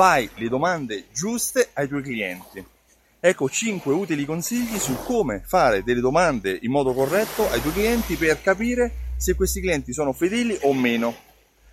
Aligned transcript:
Fai 0.00 0.30
le 0.36 0.48
domande 0.48 1.08
giuste 1.12 1.68
ai 1.74 1.86
tuoi 1.86 2.00
clienti. 2.00 2.64
Ecco 3.20 3.50
5 3.50 3.92
utili 3.92 4.24
consigli 4.24 4.78
su 4.78 4.96
come 5.04 5.42
fare 5.44 5.82
delle 5.82 6.00
domande 6.00 6.58
in 6.62 6.70
modo 6.70 6.94
corretto 6.94 7.46
ai 7.50 7.60
tuoi 7.60 7.74
clienti 7.74 8.16
per 8.16 8.40
capire 8.40 9.12
se 9.18 9.34
questi 9.34 9.60
clienti 9.60 9.92
sono 9.92 10.14
fedeli 10.14 10.56
o 10.62 10.72
meno 10.72 11.14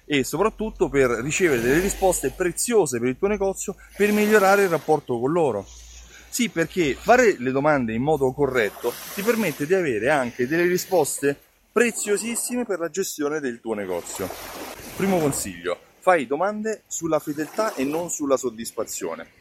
e 0.03 0.25
soprattutto 0.25 0.89
per 0.89 1.09
ricevere 1.09 1.61
delle 1.61 1.79
risposte 1.79 2.31
preziose 2.31 2.99
per 2.99 3.07
il 3.07 3.17
tuo 3.17 3.29
negozio 3.29 3.77
per 3.95 4.11
migliorare 4.11 4.63
il 4.63 4.69
rapporto 4.69 5.17
con 5.17 5.31
loro. 5.31 5.65
Sì, 6.27 6.49
perché 6.49 6.97
fare 6.99 7.37
le 7.39 7.51
domande 7.51 7.93
in 7.93 8.01
modo 8.01 8.33
corretto 8.33 8.91
ti 9.13 9.21
permette 9.21 9.65
di 9.65 9.73
avere 9.73 10.09
anche 10.09 10.49
delle 10.49 10.65
risposte 10.65 11.33
preziosissime 11.71 12.65
per 12.65 12.79
la 12.79 12.89
gestione 12.89 13.39
del 13.39 13.61
tuo 13.61 13.73
negozio. 13.73 14.27
Primo 14.97 15.17
consiglio, 15.17 15.86
fai 16.07 16.25
domande 16.25 16.83
sulla 16.87 17.19
fedeltà 17.19 17.73
e 17.73 17.83
non 17.83 18.09
sulla 18.09 18.37
soddisfazione. 18.37 19.31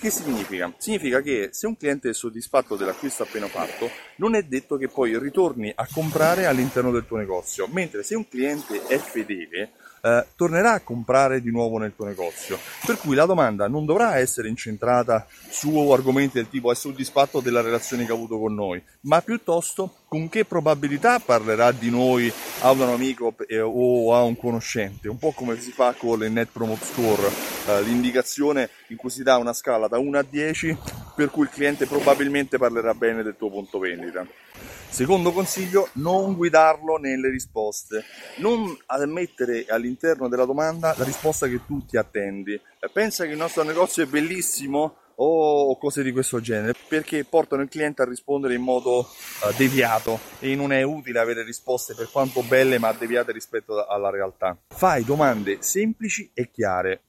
Che 0.00 0.10
significa? 0.10 0.74
Significa 0.76 1.20
che 1.20 1.50
se 1.52 1.68
un 1.68 1.76
cliente 1.76 2.08
è 2.08 2.14
soddisfatto 2.14 2.74
dell'acquisto 2.74 3.22
appena 3.22 3.46
fatto, 3.46 3.88
non 4.16 4.34
è 4.34 4.42
detto 4.42 4.76
che 4.76 4.88
poi 4.88 5.16
ritorni 5.20 5.72
a 5.72 5.86
comprare 5.88 6.46
all'interno 6.46 6.90
del 6.90 7.06
tuo 7.06 7.16
negozio, 7.16 7.68
mentre 7.68 8.02
se 8.02 8.16
un 8.16 8.26
cliente 8.26 8.88
è 8.88 8.98
fedele, 8.98 9.70
eh, 10.06 10.24
tornerà 10.36 10.74
a 10.74 10.80
comprare 10.80 11.42
di 11.42 11.50
nuovo 11.50 11.78
nel 11.78 11.94
tuo 11.96 12.04
negozio. 12.04 12.58
Per 12.84 12.96
cui 12.98 13.16
la 13.16 13.26
domanda 13.26 13.66
non 13.66 13.84
dovrà 13.84 14.18
essere 14.18 14.48
incentrata 14.48 15.26
su 15.48 15.76
argomenti 15.90 16.36
del 16.36 16.48
tipo 16.48 16.70
è 16.70 16.76
soddisfatto 16.76 17.40
della 17.40 17.60
relazione 17.60 18.04
che 18.04 18.12
ha 18.12 18.14
avuto 18.14 18.38
con 18.38 18.54
noi, 18.54 18.80
ma 19.02 19.20
piuttosto 19.20 19.96
con 20.06 20.28
che 20.28 20.44
probabilità 20.44 21.18
parlerà 21.18 21.72
di 21.72 21.90
noi 21.90 22.32
a 22.60 22.70
un 22.70 22.82
amico 22.82 23.34
o 23.64 24.14
a 24.14 24.22
un 24.22 24.36
conoscente, 24.36 25.08
un 25.08 25.18
po' 25.18 25.32
come 25.32 25.58
si 25.60 25.72
fa 25.72 25.92
con 25.98 26.22
il 26.22 26.30
Net 26.30 26.50
Promote 26.52 26.84
Score, 26.84 27.28
eh, 27.66 27.82
l'indicazione 27.82 28.70
in 28.88 28.96
cui 28.96 29.10
si 29.10 29.24
dà 29.24 29.36
una 29.38 29.52
scala 29.52 29.88
da 29.88 29.98
1 29.98 30.18
a 30.18 30.22
10 30.28 30.76
per 31.16 31.30
cui 31.30 31.44
il 31.44 31.50
cliente 31.50 31.86
probabilmente 31.86 32.58
parlerà 32.58 32.94
bene 32.94 33.24
del 33.24 33.36
tuo 33.36 33.50
punto 33.50 33.80
vendita. 33.80 34.24
Secondo 34.96 35.30
consiglio, 35.30 35.90
non 35.96 36.34
guidarlo 36.36 36.96
nelle 36.96 37.28
risposte, 37.28 38.02
non 38.38 38.74
mettere 39.04 39.66
all'interno 39.68 40.26
della 40.26 40.46
domanda 40.46 40.94
la 40.96 41.04
risposta 41.04 41.46
che 41.48 41.60
tu 41.66 41.84
ti 41.84 41.98
attendi. 41.98 42.58
Pensa 42.94 43.26
che 43.26 43.32
il 43.32 43.36
nostro 43.36 43.62
negozio 43.62 44.04
è 44.04 44.06
bellissimo 44.06 44.96
o 45.16 45.76
cose 45.76 46.02
di 46.02 46.12
questo 46.12 46.40
genere, 46.40 46.72
perché 46.88 47.24
portano 47.24 47.60
il 47.60 47.68
cliente 47.68 48.00
a 48.00 48.06
rispondere 48.06 48.54
in 48.54 48.62
modo 48.62 49.00
uh, 49.00 49.54
deviato 49.54 50.18
e 50.38 50.54
non 50.54 50.72
è 50.72 50.80
utile 50.80 51.18
avere 51.18 51.44
risposte 51.44 51.94
per 51.94 52.08
quanto 52.10 52.42
belle 52.42 52.78
ma 52.78 52.90
deviate 52.94 53.32
rispetto 53.32 53.84
alla 53.86 54.08
realtà. 54.08 54.56
Fai 54.68 55.04
domande 55.04 55.58
semplici 55.60 56.30
e 56.32 56.50
chiare. 56.50 57.02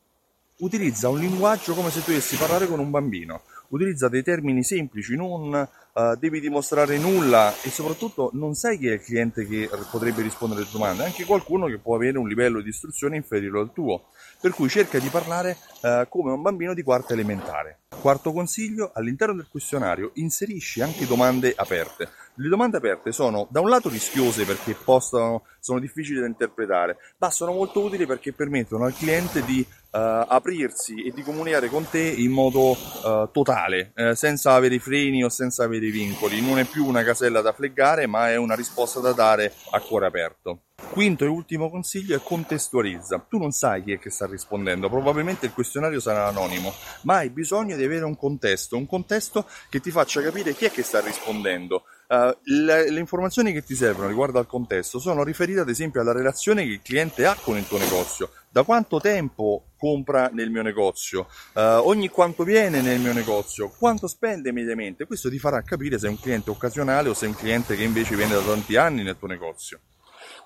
Utilizza 0.58 1.08
un 1.08 1.20
linguaggio 1.20 1.74
come 1.74 1.90
se 1.90 2.04
tu 2.04 2.10
dovessi 2.10 2.36
parlare 2.36 2.68
con 2.68 2.80
un 2.80 2.90
bambino 2.90 3.44
utilizza 3.70 4.08
dei 4.08 4.24
termini 4.24 4.64
semplici, 4.64 5.16
non 5.16 5.54
uh, 5.94 6.16
devi 6.18 6.40
dimostrare 6.40 6.98
nulla 6.98 7.54
e 7.62 7.70
soprattutto 7.70 8.30
non 8.34 8.54
sai 8.54 8.78
chi 8.78 8.88
è 8.88 8.94
il 8.94 9.02
cliente 9.02 9.46
che 9.46 9.70
potrebbe 9.92 10.22
rispondere 10.22 10.62
alle 10.62 10.70
domande, 10.72 11.04
anche 11.04 11.26
qualcuno 11.26 11.68
che 11.68 11.78
può 11.78 11.96
avere 11.96 12.18
un 12.18 12.28
livello 12.28 12.62
di 12.62 12.70
istruzione 12.70 13.16
inferiore 13.16 13.60
al 13.60 13.74
tuo. 13.74 14.10
Per 14.40 14.52
cui 14.52 14.70
cerca 14.70 15.00
di 15.00 15.10
parlare 15.10 15.58
uh, 15.82 16.08
come 16.10 16.32
un 16.32 16.42
bambino 16.42 16.74
di 16.74 16.84
quarta 16.84 17.14
elementare. 17.14 17.80
Quarto 18.00 18.32
consiglio, 18.32 18.92
all'interno 18.94 19.34
del 19.34 19.48
questionario 19.50 20.12
inserisci 20.16 20.82
anche 20.82 21.08
domande 21.08 21.54
aperte. 21.56 22.10
Le 22.40 22.50
domande 22.50 22.78
aperte 22.78 23.12
sono 23.12 23.48
da 23.50 23.62
un 23.62 23.70
lato 23.70 23.90
rischiose 23.90 24.46
perché 24.46 24.76
postano, 24.76 25.46
sono 25.60 25.80
difficili 25.80 26.20
da 26.20 26.28
interpretare, 26.28 26.98
ma 27.18 27.32
sono 27.32 27.52
molto 27.52 27.82
utili 27.82 28.06
perché 28.06 28.32
permettono 28.32 28.86
al 28.86 28.94
cliente 28.94 29.44
di 29.44 29.66
uh, 29.68 29.76
aprirsi 29.90 31.04
e 31.04 31.12
di 31.12 31.24
comunicare 31.24 31.68
con 31.68 31.90
te 31.90 32.00
in 32.00 32.30
modo 32.30 32.74
uh, 32.74 33.32
totale, 33.32 33.92
uh, 33.96 34.14
senza 34.14 34.54
avere 34.54 34.78
freni 34.78 35.24
o 35.24 35.30
senza 35.30 35.64
avere 35.64 35.90
vincoli. 35.90 36.40
Non 36.40 36.60
è 36.60 36.66
più 36.66 36.86
una 36.86 37.04
casella 37.04 37.42
da 37.42 37.54
fleggare, 37.54 38.06
ma 38.06 38.30
è 38.30 38.36
una 38.36 38.54
risposta 38.54 39.00
da 39.00 39.14
dare 39.14 39.52
a 39.72 39.80
cuore 39.80 40.06
aperto. 40.06 40.60
Quinto 40.92 41.26
e 41.26 41.28
ultimo 41.28 41.72
consiglio 41.72 42.16
è 42.16 42.22
contestualizza. 42.22 43.26
Tu 43.28 43.40
non 43.40 43.50
sai 43.50 43.84
chi 43.84 43.94
è 43.94 43.98
che 43.98 44.12
sta 44.12 44.28
rispondendo, 44.28 44.90
probabilmente 44.90 45.48
il 45.48 45.54
questionario 45.54 46.00
sarà 46.00 46.28
anonimo, 46.28 46.72
ma 47.02 47.16
hai 47.16 47.32
bisogno 47.32 47.76
di 47.76 47.84
avere 47.84 48.06
un 48.06 48.16
contesto, 48.16 48.78
un 48.78 48.86
contesto 48.86 49.48
che 49.70 49.80
ti 49.80 49.90
faccia 49.90 50.22
capire 50.22 50.54
chi 50.54 50.66
è 50.66 50.72
che 50.72 50.84
sta 50.84 51.00
rispondendo. 51.00 51.82
Uh, 52.08 52.34
le, 52.44 52.90
le, 52.90 53.00
informazioni 53.02 53.52
che 53.52 53.64
ti 53.64 53.76
servono 53.76 54.08
riguardo 54.08 54.40
al 54.40 54.48
contesto 54.48 54.98
sono 54.98 55.24
riferite 55.24 55.60
ad 55.60 55.68
esempio 55.68 56.00
alla 56.00 56.14
relazione 56.14 56.64
che 56.64 56.72
il 56.72 56.82
cliente 56.82 57.26
ha 57.26 57.36
con 57.36 57.58
il 57.58 57.68
tuo 57.68 57.78
negozio. 57.78 58.30
Da 58.50 58.64
quanto 58.64 59.02
tempo 59.02 59.72
compra 59.78 60.30
nel 60.32 60.50
mio 60.50 60.62
negozio? 60.62 61.28
Uh, 61.54 61.82
ogni 61.84 62.08
quanto 62.08 62.46
viene 62.46 62.80
nel 62.80 63.02
mio 63.02 63.12
negozio? 63.12 63.70
Quanto 63.78 64.08
spende 64.08 64.54
mediamente? 64.54 65.06
Questo 65.06 65.30
ti 65.30 65.38
farà 65.38 65.62
capire 65.64 66.00
se 66.00 66.08
è 66.08 66.10
un 66.10 66.20
cliente 66.20 66.50
occasionale 66.50 67.10
o 67.10 67.14
se 67.14 67.26
è 67.26 67.28
un 67.28 67.36
cliente 67.36 67.76
che 67.76 67.84
invece 67.84 68.16
viene 68.16 68.36
da 68.36 68.42
tanti 68.42 68.78
anni 68.78 69.04
nel 69.04 69.18
tuo 69.18 69.28
negozio. 69.28 69.82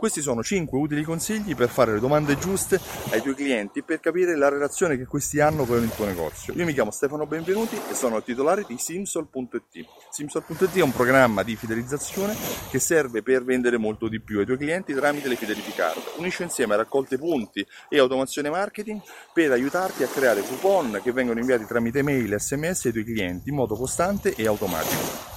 Questi 0.02 0.22
sono 0.22 0.42
5 0.42 0.80
utili 0.80 1.04
consigli 1.04 1.54
per 1.54 1.70
fare 1.70 1.94
le 1.94 2.00
domande 2.00 2.36
giuste 2.36 2.82
ai 3.12 3.22
tuoi 3.22 3.36
clienti 3.36 3.84
per 3.84 4.00
capire 4.00 4.36
la 4.36 4.50
relazione 4.50 4.98
che 4.98 5.06
questi 5.06 5.40
hanno 5.40 5.64
con 5.64 5.84
il 5.84 5.92
tuo 5.94 6.06
negozio. 6.06 6.56
Io 6.56 6.66
mi 6.66 6.74
chiamo 6.74 6.90
Stefano 6.90 7.28
Benvenuti 7.28 7.80
e 7.88 7.94
sono 7.94 8.18
il 8.18 8.24
titolare 8.24 8.66
di 8.68 8.80
Simsol.it. 8.80 9.86
Simsol.it 10.10 10.76
è 10.76 10.82
un 10.82 10.92
programma 10.92 11.44
di 11.44 11.56
fidelizzazione 11.56 12.36
che 12.72 12.80
serve 12.80 13.22
per 13.22 13.44
vendere 13.44 13.78
molto 13.78 14.08
di 14.08 14.20
più 14.20 14.40
ai 14.40 14.46
tuoi 14.46 14.58
clienti 14.58 14.92
tramite 14.96 15.28
le 15.28 15.36
Fidelity 15.36 15.72
Card. 15.72 16.02
Unisce 16.18 16.42
insieme 16.42 16.76
raccolte 16.76 17.20
punti 17.20 17.64
e 17.88 18.00
automazione 18.00 18.50
marketing 18.50 19.00
per 19.32 19.52
aiutarti 19.52 20.02
a 20.02 20.08
creare 20.08 20.42
coupon 20.42 21.00
che 21.04 21.12
vengono 21.12 21.40
inviati 21.40 21.68
tramite 21.68 22.02
mail 22.02 22.34
e 22.34 22.40
sms 22.40 22.86
ai 22.86 22.92
tuoi 22.92 23.04
clienti 23.04 23.50
in 23.50 23.56
modo 23.56 23.76
costante 23.76 24.34
e 24.34 24.48
automatico. 24.48 25.31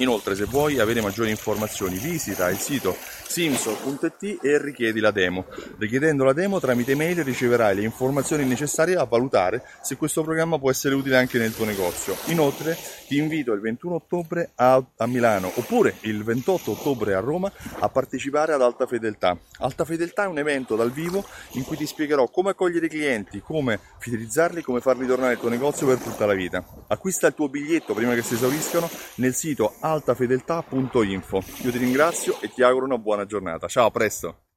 Inoltre 0.00 0.34
se 0.34 0.44
vuoi 0.44 0.78
avere 0.78 1.00
maggiori 1.02 1.30
informazioni 1.30 1.96
visita 1.96 2.48
il 2.48 2.58
sito 2.58 2.96
simsol.it 3.30 4.38
e 4.42 4.58
richiedi 4.60 4.98
la 4.98 5.10
demo. 5.10 5.44
Richiedendo 5.78 6.24
la 6.24 6.32
demo 6.32 6.58
tramite 6.58 6.94
mail 6.94 7.22
riceverai 7.22 7.76
le 7.76 7.82
informazioni 7.82 8.44
necessarie 8.44 8.96
a 8.96 9.04
valutare 9.04 9.62
se 9.82 9.96
questo 9.96 10.22
programma 10.22 10.58
può 10.58 10.70
essere 10.70 10.94
utile 10.94 11.16
anche 11.16 11.38
nel 11.38 11.54
tuo 11.54 11.64
negozio. 11.64 12.16
Inoltre 12.26 12.76
ti 13.06 13.18
invito 13.18 13.52
il 13.52 13.60
21 13.60 13.94
ottobre 13.94 14.50
a, 14.54 14.82
a 14.96 15.06
Milano 15.06 15.52
oppure 15.54 15.96
il 16.02 16.24
28 16.24 16.70
ottobre 16.70 17.14
a 17.14 17.20
Roma 17.20 17.52
a 17.78 17.88
partecipare 17.88 18.52
ad 18.52 18.62
Alta 18.62 18.86
Fedeltà. 18.86 19.38
Alta 19.58 19.84
Fedeltà 19.84 20.24
è 20.24 20.28
un 20.28 20.38
evento 20.38 20.76
dal 20.76 20.90
vivo 20.90 21.24
in 21.52 21.64
cui 21.64 21.76
ti 21.76 21.86
spiegherò 21.86 22.28
come 22.28 22.50
accogliere 22.50 22.86
i 22.86 22.88
clienti, 22.88 23.40
come 23.40 23.78
fidelizzarli, 23.98 24.62
come 24.62 24.80
farli 24.80 25.06
tornare 25.06 25.34
al 25.34 25.40
tuo 25.40 25.50
negozio 25.50 25.86
per 25.86 25.98
tutta 25.98 26.24
la 26.24 26.34
vita. 26.34 26.64
Acquista 26.88 27.26
il 27.26 27.34
tuo 27.34 27.48
biglietto 27.48 27.94
prima 27.94 28.14
che 28.14 28.22
si 28.22 28.34
esauriscano 28.34 28.88
nel 29.16 29.34
sito 29.34 29.74
altafedeltà.info. 29.92 31.42
Io 31.62 31.70
ti 31.70 31.78
ringrazio 31.78 32.40
e 32.40 32.48
ti 32.48 32.62
auguro 32.62 32.84
una 32.84 32.98
buona 32.98 33.26
giornata. 33.26 33.68
Ciao, 33.68 33.86
a 33.86 33.90
presto! 33.90 34.49